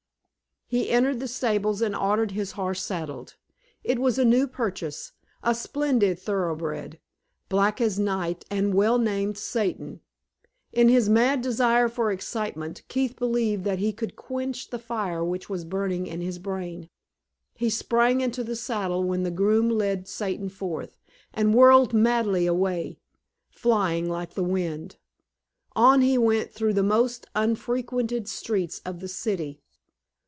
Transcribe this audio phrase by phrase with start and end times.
[0.71, 3.35] He entered the stables and ordered his horse saddled.
[3.83, 5.11] It was a new purchase,
[5.43, 6.97] a splendid thoroughbred,
[7.49, 9.99] black as night, and well named Satan.
[10.71, 15.49] In his mad desire for excitement, Keith believed that he could quench the fire which
[15.49, 16.89] was burning in his brain.
[17.53, 20.97] He sprang into the saddle when the groom led Satan forth,
[21.33, 22.97] and whirled madly away,
[23.49, 24.95] flying like the wind.
[25.75, 29.59] On he went through the most unfrequented streets of the city.